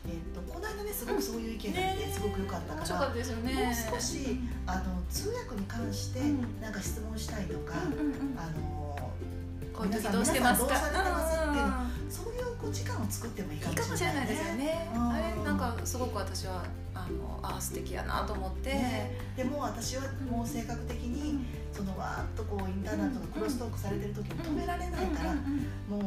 [0.05, 6.19] えーと、この間ねすごくそういう意見が出てすごく良かったから、ね、もう少しあの通訳に関して
[6.61, 7.73] なんか質問したいとか、
[8.37, 9.11] あの
[9.73, 10.75] こういう時どうしてますか？
[10.75, 11.09] っていうの
[12.09, 14.89] そういうこう時間を作ってもいいかもしれないですよね。
[14.93, 16.63] あれなんかすごく私は
[16.93, 25.33] あのあ素敵やなと思って、ね、でも私はもう性格的にそのわーっとこうインターネットのクロストークされてる時も止められないから、
[25.89, 26.01] もう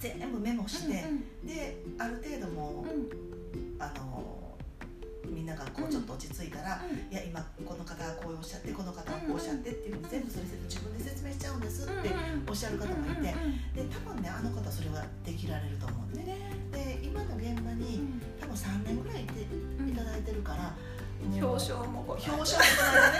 [0.00, 4.40] 全部メモして、うんうん、である程度もう、うん、あの
[5.28, 12.10] みんながこうちょっと落ち着いたら、うん、いや今この方がこうおっしゃってこの方はこうおっしゃってっていうふうに全部それ自分で説明しちゃうんですって
[12.48, 13.28] おっしゃる方もいて
[13.76, 16.36] で多分ねあの方それはできられると思うんで、ね、
[16.72, 18.00] で今の現場に
[18.40, 20.74] 多分3年ぐらいいていただいてるから。
[21.40, 23.18] 表彰も表彰もこの間ね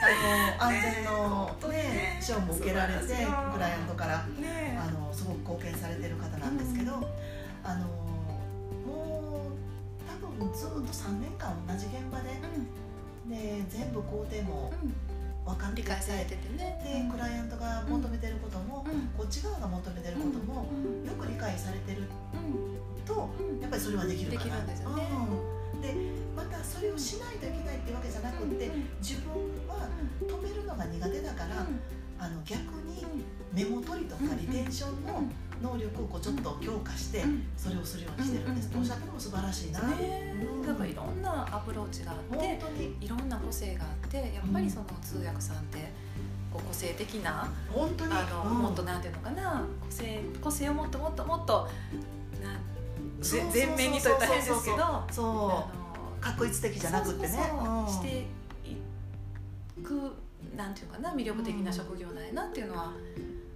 [0.00, 3.00] あの安全の、ね、賞も受けられて
[3.52, 7.04] クライアントから、ね、あのすごく貢献されてる方なんですけど、うん、
[7.62, 7.86] あの
[8.86, 12.30] もう多分ずっと3年間同じ現場で、
[13.24, 14.72] うん、で全部工程も
[15.44, 16.80] 分かって理解されててね。
[16.82, 18.84] でクライアントが求めてることも、
[19.16, 20.66] こっち側が求めてることも、
[21.04, 22.08] よく理解されてる
[23.04, 23.28] と、
[23.60, 24.44] やっぱりそれはできるかな。
[24.44, 26.23] できるんですよね、
[26.64, 29.32] それをしないといけないってわけじゃなくて自分
[29.68, 29.86] は
[30.20, 31.66] 止めるのが苦手だから、
[32.18, 33.04] あの逆に
[33.52, 35.22] メモ取りとかリテンションの
[35.62, 37.22] 能力をこうちょっと強化して
[37.56, 39.92] それをするようにしてるんです、とおっしゃっても素晴らしいな、なん。
[40.76, 42.60] かいろんなアプローチがあって
[43.00, 45.92] いろんな個性があってやっぱりその通訳さんって
[46.52, 48.12] 個性的な本当に？
[48.12, 51.68] あの、うん、もっとなんていうのかな個性個性をもっともっともっと
[53.20, 55.83] 全面にといったら変ですけどそう
[56.24, 57.28] 確一的じゃなくてね。
[57.86, 58.26] して
[58.64, 60.16] いく
[60.56, 62.92] なんていうかな魅力的な職業なんやなっていうのは、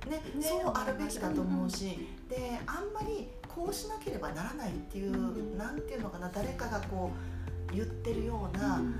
[0.06, 1.88] ね、ね、そうあるべきだと思うし、う
[2.24, 7.10] ん、であんまりこうしなければならないっていう、うん、なんていうのかな誰かがこ
[7.72, 8.94] う言ってるような、うん、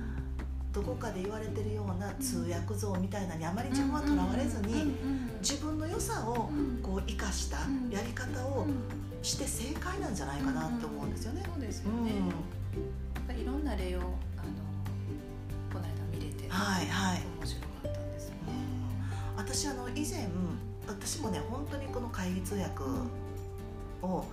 [0.73, 4.95] どこかで言われてるような通訳像みたいなにあまり自分はとらわれずに、
[5.41, 6.51] 自分の良さを
[6.83, 7.57] こう生かした
[7.91, 8.67] やり方を
[9.23, 11.43] して正解なんじゃないかなって思うんですよね。
[11.47, 12.13] そうですよね、
[13.33, 14.09] いろんな例をあの
[15.73, 18.53] この間見れて、はいはい、面白かったんですよね。
[19.37, 20.29] 私あの以前
[20.87, 22.83] 私もね本当にこの会議通訳
[24.03, 24.25] を、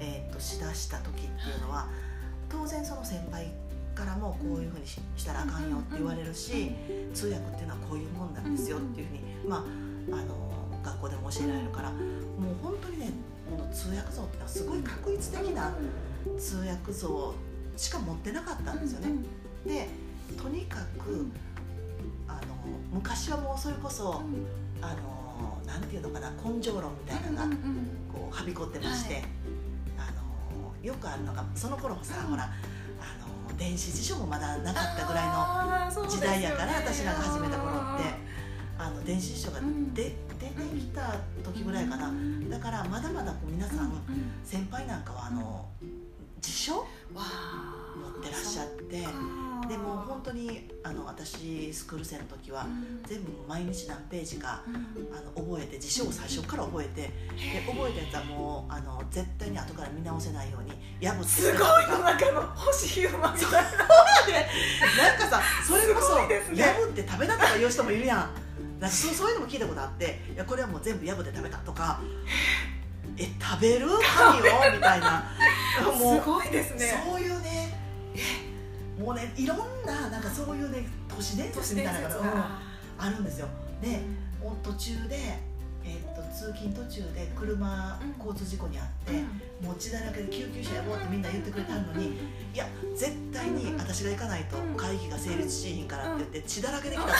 [0.00, 1.88] えー、としだした時っていうのは
[2.48, 3.52] 当然その先輩
[3.94, 6.72] からもこういうふうにしたらあかんよって言われるし
[7.14, 10.50] 通訳っていうのはこういうもんなんですよっていうふうにまああの
[10.82, 12.00] 学校でも教えられるからもう
[12.62, 13.10] 本当にね
[13.48, 15.72] この通訳像っていうのはすごい確一的な
[16.38, 17.34] 通訳像
[17.80, 19.08] しか持ってなかったんですよね。
[19.64, 19.88] で
[20.36, 21.26] とにかく
[22.28, 22.40] あの
[22.92, 24.20] 昔はもうそれこそ
[24.82, 27.56] あのなんていうのかな根性論みたいなのが
[28.12, 29.22] こうはびこってまして、
[29.96, 32.48] あのよくあるのがその頃もさ、ほらあ
[33.50, 38.30] の電子辞書もまだなかったぐらいの時代やから、私らが始めた頃って。
[38.78, 39.60] あの電子辞書が
[39.92, 40.14] 出,、出て
[40.78, 41.14] きた
[41.44, 42.10] 時ぐらいかな。
[42.48, 43.92] だからまだまだこう皆さん、
[44.42, 45.66] 先輩なんかはあの
[46.40, 49.06] 辞書持ってらっしゃって。
[49.68, 52.66] でも本当にあの私スクール生の時は、
[53.06, 57.10] 全部毎日何ページか、あの覚えて辞書を最初から覚えてで
[57.66, 63.60] 覚えたやつはもうあの絶対に後から見直せないように破ってすごいの中の星馬みたいな。
[63.60, 66.26] なんかさそれこそ、破
[66.90, 68.50] って食べたとか言う人もいるやん。
[68.80, 72.00] なんかそうそういうのも聞いたことあっていやこれはもう全部破って食べたとか
[73.20, 73.86] え食べる？
[73.86, 75.24] 神をみたいな。
[75.98, 77.02] も うすごいですね。
[77.06, 77.76] そういうね
[78.16, 82.58] えもうねいろんななんかそういうね都市伝説みたいなのが
[82.98, 83.48] あるんですよ。
[83.82, 84.00] で
[84.62, 85.38] 途中で、
[85.84, 92.06] えー、っと通勤途中で車、交通事故に遭って、うん、もう血だらけで救急車呼ぼうってみんな言ってくれたのに
[92.54, 97.18] いや絶対に私が行かないと会議が成立しひんからって言って血だらけで来たとか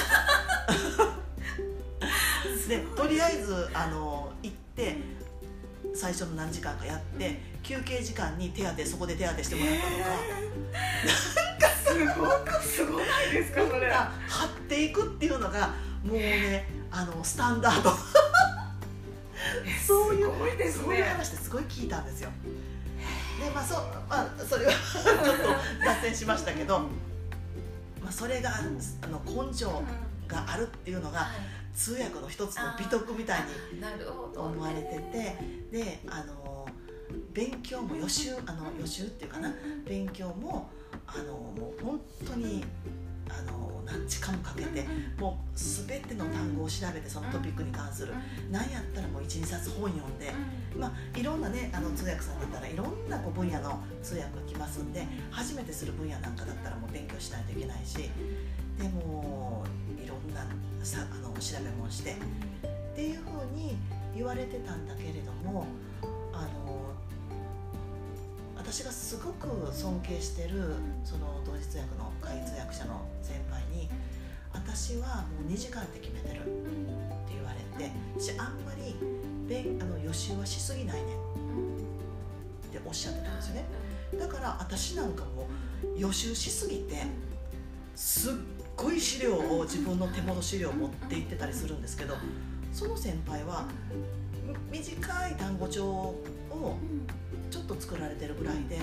[2.68, 4.96] で とりあえずあの行って
[5.94, 9.94] 最初の何時間かやって休憩時間に手当てそこで手当てしてもらったとか、
[10.72, 13.90] えー、なんかすごくすごないですかそれ。
[13.90, 15.74] 張っていくっていうのが
[16.04, 17.90] もうねあのスタンダード。
[19.86, 22.30] そういう、ね、そういう話ってすごい聞いたんですよ。
[23.42, 25.36] でまあそ,、まあ、それは ちょっ
[25.78, 26.80] と脱線しましたけど、
[28.02, 29.66] まあ、それがあの根性
[30.28, 31.28] があるっていうのが、
[31.74, 33.46] 通訳の一つの美徳みたいに
[34.36, 35.36] 思われてて
[35.70, 36.66] であの
[37.32, 39.52] 勉強も予習あの予習っていうかな。
[39.86, 40.70] 勉強も
[41.06, 42.64] あのもう本当に
[43.38, 44.86] あの何時間もかけて
[45.18, 48.14] もう全ての単語を調べてそのトピックに関する。
[48.50, 50.32] 何やったらもう12冊本読んで、
[50.76, 57.96] まあ、いろんなねあの通訳さんだったらいろんなこう分野の通訳が来ますんで初めてする分野なんかだったらもう勉強しないといけないし
[58.78, 59.64] でも
[60.02, 60.46] いろんな
[60.82, 63.76] さあの調べもしてっていうふうに
[64.14, 65.66] 言われてたんだけれども
[66.32, 66.94] あの
[68.60, 73.88] 私がすごく尊敬してるその同日訳の会通訳者の先輩に
[74.52, 76.44] 「私はもう2時間で決めてる」っ
[77.26, 78.94] て言われてしあんまり
[79.80, 81.16] あの予習はしすぎないね
[82.68, 83.64] っておっしゃってたんですよね。
[84.18, 85.48] だから私なんかも
[85.96, 87.06] 予習しすぎて
[87.96, 88.34] すっ
[88.76, 92.14] ごい資料を自分の手元資料を持って行ってたりするんですけど
[92.72, 93.66] その先輩は
[94.70, 96.16] 短い単語帳を
[97.50, 98.78] ちょっと作られてるぐらいで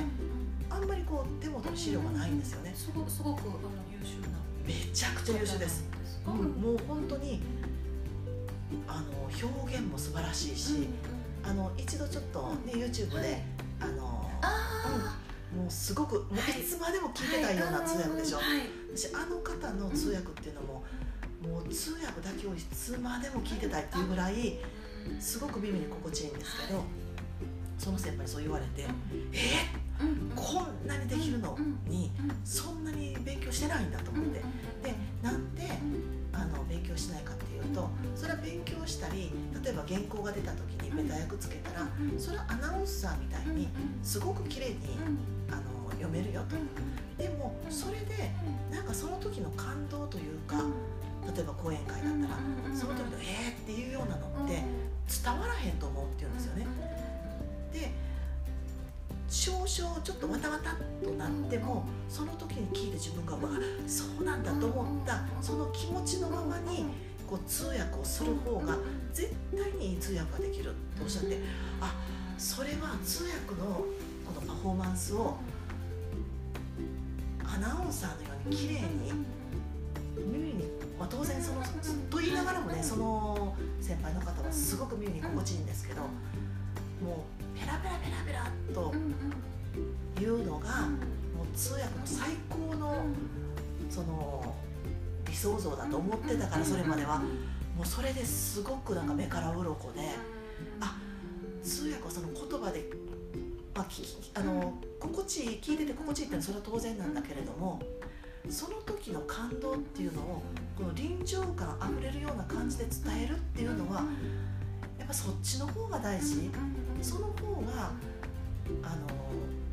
[0.70, 2.74] あんまりこう手元に資料がないんですよね。
[2.76, 3.52] すごすごくあの
[3.92, 5.86] 優秀なめちゃくちゃ優秀です、
[6.26, 7.42] うん、もう本当に
[8.88, 10.88] あの表現も素晴らしいし、
[11.44, 13.42] あの一度ちょっとね YouTube で、
[13.80, 15.18] あのあ、
[15.54, 18.46] うん、もうすごくもういつまでも聞いてたいような通訳でしょ、はい。
[18.94, 20.84] 私あの方の通訳っていうのも、
[21.44, 24.60] もう通訳だけをいつまでも聞いてたいっていうぐらい
[25.20, 26.84] すごく耳に心地いいんですけど
[27.78, 28.86] その先輩にそう言われて
[29.34, 29.64] 「え？
[29.64, 31.58] っこんなにできるの？
[31.88, 32.12] に
[32.44, 34.40] そんなに勉強してないんだと思って。
[34.84, 35.64] でなんで
[36.34, 39.32] あの勉強しないかっていうとそれは勉強したり
[39.64, 43.68] 例えば原稿が出た時にベタ訳つけたらそれはアナウンサーみたいに
[44.04, 44.76] すごく綺麗に
[45.50, 46.56] あの読めるよと。
[47.22, 48.32] でもそれで
[48.72, 50.64] なんかその時の感動というか
[51.36, 53.58] 例えば講演会だったらその時の「え？
[53.58, 54.62] ー!」っていうようなのって
[55.08, 56.68] 伝わらへんと思うっていうんですよね。
[57.74, 57.92] で
[59.30, 60.72] 少々ちょっとわたわた
[61.06, 63.40] となってもその時に聞いて自分がわ
[63.86, 66.86] そうなんだと思ったその気持ちのままに
[67.28, 68.78] こう通訳をする方が
[69.14, 71.40] 絶対にいい通訳ができるとおっしゃって
[71.82, 71.94] あ
[72.38, 75.38] それは通訳のこのパフォーマンスを
[77.44, 79.12] アナウンサーのように綺麗に
[80.18, 80.66] 耳に、
[81.00, 81.62] まあ、当然その
[82.10, 88.94] と言いながらもねその先輩の方はすごく耳に心地いいんですけどもうペラペラペラペラっと
[90.20, 93.06] 言うのがもう通訳の最高の
[93.90, 94.56] その
[95.28, 97.22] 理想像だと思ってたからそれまでは。
[97.78, 100.00] もうそれですごくなんか目から鱗で
[100.82, 100.98] あ
[101.62, 102.90] 通訳はその言葉で、
[103.76, 103.88] まあ、
[104.40, 107.80] あの心地いい聞いてて心地いいってのはそれは当然なんだけれども
[108.50, 110.44] その時の感動っていうのを
[110.78, 114.04] この臨場感あふれるような感じで伝えるっていうのは
[114.98, 116.50] やっぱそっちの方が大事。
[117.02, 117.92] その方が
[118.84, 119.08] あの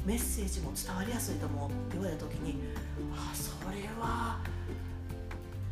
[0.05, 2.61] メッセージも伝わりやすいと思うって言われた時に
[3.15, 4.39] あそれは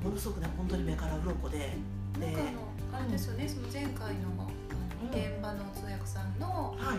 [0.02, 1.76] ものすごくね本当に目から鱗で。
[2.20, 4.50] なんかあのあれですよね、その前回の
[5.10, 6.98] 現場の通訳さんの、はい、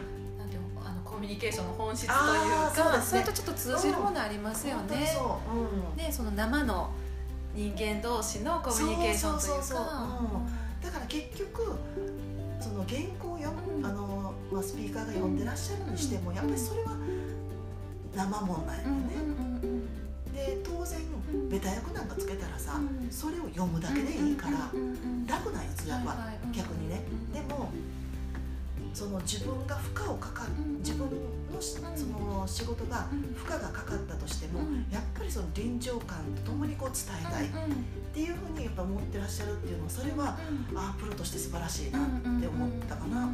[1.13, 5.07] コミュニケーションの本質というかそ,、れとちょっと通じるものありますよね。
[5.47, 6.89] うん、でその生の
[7.53, 10.23] 人間同士のコミュニケーションというか。
[10.81, 11.77] だから結局
[12.59, 16.91] その原稿を読む、あのまあ、スピーカーが読んでらっしゃるにしても、やっぱりそれは
[18.15, 18.89] 生もんなんやね。
[20.33, 20.99] で当然
[21.49, 22.79] ベタ役なんかつけたらさ、
[23.11, 24.71] それを読むだけでいいから、
[25.27, 26.17] 楽なやつやは。
[26.51, 27.69] 逆にね、でも
[28.93, 34.59] その自分が負荷をかかる自分のその仕事が負荷がかかったとしても、
[34.91, 37.49] やっぱりその臨場感とともにこう伝えたいっ
[38.13, 40.37] ていうふうにやっぱ思ってらっしゃるっていうのはそれは、
[40.75, 42.01] ああプロとして素晴らしいなっ
[42.41, 43.23] て思ったかな。
[43.23, 43.33] うん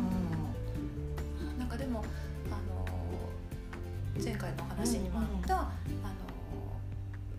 [1.58, 2.04] なんかでも
[2.50, 5.70] あの前回の話にもあった、あの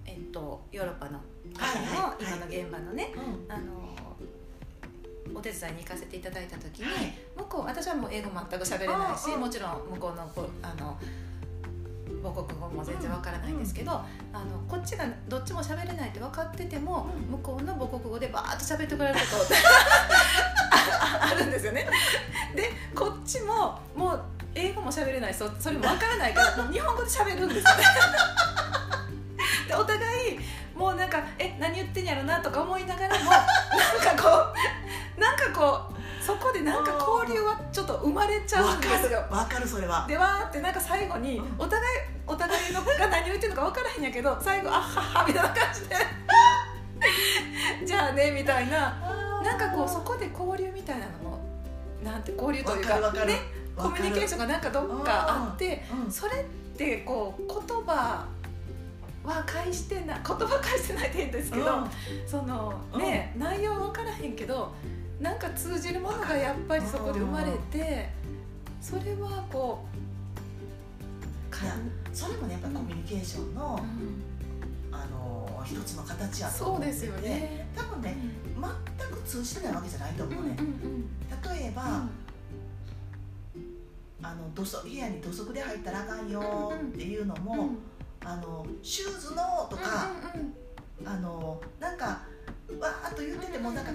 [0.07, 1.21] えっとヨーロッパの
[1.57, 3.13] 方の今の現場のね、
[3.49, 3.97] あの
[5.35, 10.23] お手伝いに行かせていただいた時に、はい、向こう私はもう英語全く喋れないしもちろん向こうの
[10.63, 10.99] あの
[12.23, 19.55] 母国語も全然わからないんですけど、うん、あのこっちがどっちも喋れないって分かってても、うん、向こうの母国語でバーッと喋ってくれること
[21.25, 21.89] あるんですよね。
[22.55, 24.23] でこっちももう
[24.55, 27.85] 英語も喋れないそそれも分からないから もう日本語で喋るんですよね。
[29.69, 29.99] でお互
[30.35, 30.41] い
[30.75, 34.50] もうなんかえ何言ってんやろなとか思いながらもなんかこう
[36.61, 36.93] でなんか
[37.25, 39.19] 交流はちょっと生まれちゃうんですよ。
[39.31, 40.05] わかるそれは。
[40.07, 41.83] でわーってなんか最後にお互い
[42.27, 45.97] お互いのが何を言ってるのか分からへんやけど最後あっはっはみたいな感じで。
[47.87, 48.95] じゃあねみたいな。
[49.43, 51.39] なんかこうそこで交流みたいなのも
[52.05, 53.41] なんて交流というかね
[53.75, 56.45] コミュニケーションがなんかどっかあって、それっ
[56.77, 58.27] てこう言葉
[59.25, 61.91] は返してない言葉返してないって言うんですけど、うん、
[62.27, 64.75] そのね、うん、内容分からへんけど
[65.21, 68.09] なんか通じるものがやっぱりそこで生まれて
[68.81, 71.75] それはこういや
[72.15, 73.79] それもねやっぱコミュニケーションの、
[74.91, 78.17] うん、あの一つの形やと思うですよ、ね、多分ね、
[78.99, 80.57] 全く通じてないわけじゃないと思うね、
[81.59, 81.83] 例えば、
[84.23, 87.71] あの土足部屋に土足で入ったらあかんよっていうのも、
[88.25, 92.23] あのシューズのとか、うんうん、あのなんか
[92.79, 93.91] わーっと言っててもなんか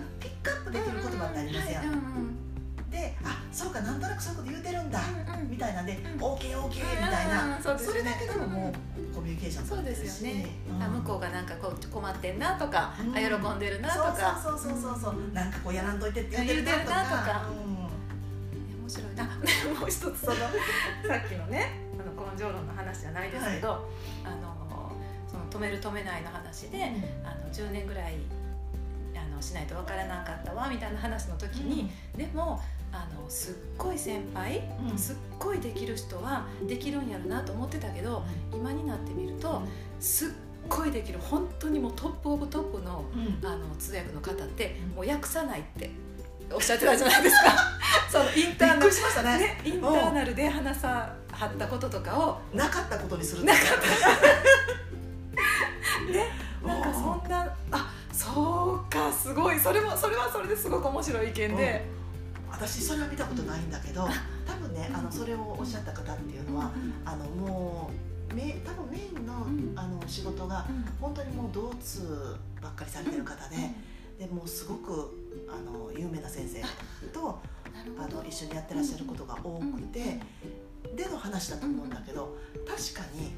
[3.65, 14.39] そうかなんとなくそういうこと言うてるんだ、うんうん、みたいなんで、うん、OKOK みたいな、そね、それだけでももうコミュニケーションそうですよね、うん、あ向こうがなんかこう困ってんなとか、うん、あ喜んでるなとか。
[14.41, 17.49] そうそうそうそうなんかこうやらんといてって言ってるなとか。
[17.49, 19.23] 面白いな。
[19.79, 20.01] もう一つ。
[20.01, 20.21] そのさ
[21.25, 23.79] っきのね根性論の話じゃないですけど、はい、
[24.25, 24.93] あの
[25.27, 26.81] その止める止めないの話で、う
[27.23, 28.34] ん、あの10年ぐらいあ
[29.35, 32.61] のしないと分からなかったわみたいな話の時に、うん、でも
[32.91, 38.23] あのすっごい先輩、うん、すっごいできる人はできるんやろなと思ってたけど、
[38.53, 39.61] 今になってみると、
[39.99, 40.29] すっ
[40.69, 43.03] ごいできる本当にもうトップオブトップの,、
[43.43, 45.91] あの通訳の方ってもう訳さないって
[46.51, 47.55] おっしゃってたじゃないですか。
[48.09, 53.75] そのインターナル、ね、インターナルで話さはったこととかをなかったことにするなかった。
[56.11, 56.31] ね
[56.65, 57.84] なんかそんなあ
[58.35, 59.57] そうかすごい。
[59.57, 61.85] それもそれはそれですごく面白い意見で、
[62.51, 64.01] 私それは見たことないんだけど
[64.45, 66.71] 多分ねあのそれをおっしゃった方っていうのは、
[67.05, 67.89] あのも
[68.29, 70.65] うめ多分メインの,、あの仕事が
[70.99, 73.55] 本当にもう同通ばっかりされてる方で、
[74.19, 75.15] でもうすごく
[75.47, 76.61] あの有名な先生
[77.13, 77.39] と
[77.97, 80.19] あの一緒にやってらっしゃることが多くて、
[80.93, 82.35] での話だと思うんだけど、
[82.67, 83.31] 確かに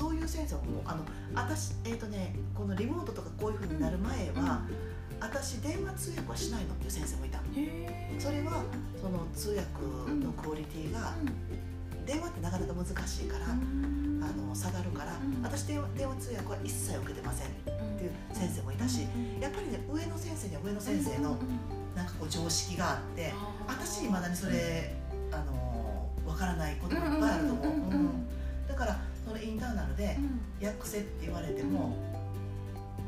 [0.00, 4.62] そういう先生もあの私えっ、ー、とねこのリモートとかこういうふうになる前は、
[5.20, 7.38] 私電話通訳はしないのっていう先生もいた
[8.18, 8.64] それは
[8.96, 9.68] その通訳
[10.24, 11.12] のクオリティが、
[12.06, 13.52] 電話ってなかなか難しいから、あ
[14.32, 19.02] の下がるから、私電話電話通訳は一切受けてませんっていう先生もいたし、
[19.38, 21.36] やっぱりね上の先生には上の先生の
[21.94, 23.34] なんかこう常識があって
[23.68, 24.96] 私いまだにそれ
[25.30, 27.70] あの分からないこともいっぱいあると思う、
[28.66, 30.16] だからそのインターナルで
[30.60, 31.94] 訳せって言われても、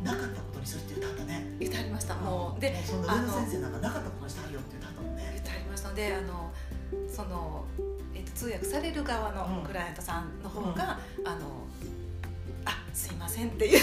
[0.04, 1.44] なかったことにするって言ったんだね。
[1.58, 2.14] 言ってありました。
[2.14, 5.30] もうでその上の先生なんかなかったことにしてあるよって言ったんだもんね。
[5.32, 5.92] 言ってありました。
[5.92, 6.52] であの
[7.08, 7.64] その、
[8.14, 11.66] えーと、通訳される側のクライアントさんの方が、うん、あの
[12.66, 13.80] あすいませんっていう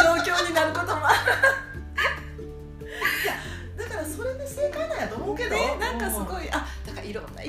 [0.00, 1.73] 状況になることもい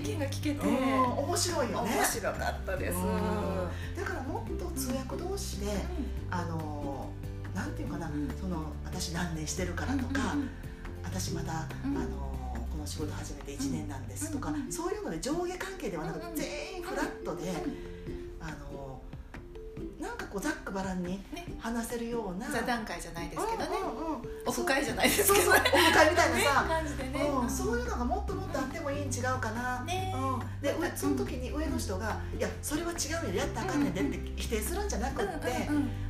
[0.06, 1.96] 意見が聞けて、面白いよね。
[1.96, 2.98] 面白かったです、
[3.96, 5.68] だからもっと通訳同士で、
[6.30, 7.10] あの
[7.56, 10.36] なんていうかな、その私何年してるからとか、
[11.04, 12.36] 私まだ、あの
[12.72, 17.52] この仕事始めて1年なんですとか、そういうので上下関係ではなくて、全員フラットで、
[18.40, 19.02] あの
[20.00, 21.20] なんかこうざっくばらんに
[21.60, 23.68] 話せるような、座談会じゃないですけどね、
[24.46, 32.96] オフ会じゃないですけど、ね、オフ会みたいなさ、感じでね、そういうのがもっともっとあってもいいん違うかな、ねうん、でその時に上の人が「いやそれは違
[33.26, 35.70] うよやったらあかんねんで」って否定するんじゃなくって、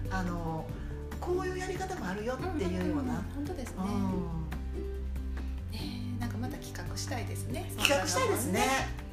[0.10, 0.66] あの
[1.20, 3.84] こういうやり方もあるよっていうような、本当ですね、
[5.72, 7.72] ねなんかまた企画したいですね。
[7.78, 8.62] 企画したいですね。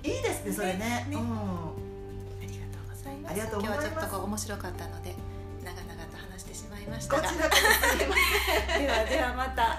[0.02, 1.06] いいですねそれね。
[1.10, 1.91] うん、
[3.46, 3.88] とうございます。
[3.88, 5.14] 今日はちょっと面白かったので
[5.64, 7.98] 長々と話してしまいましたこちらこそ
[8.78, 9.78] ではではまた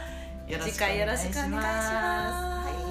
[0.63, 2.82] 次回よろしくお願いします